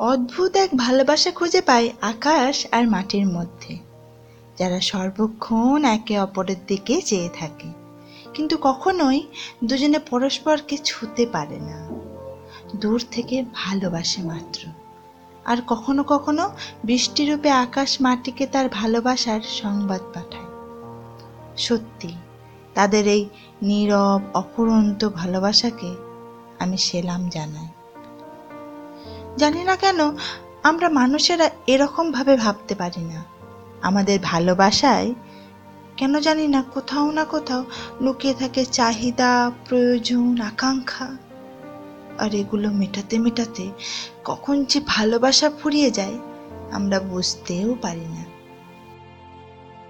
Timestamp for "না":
11.60-11.88, 29.64-29.76, 33.04-33.24, 36.48-36.60, 37.10-37.24, 48.16-48.37